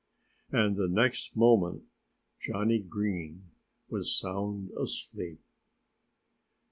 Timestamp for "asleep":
4.71-5.39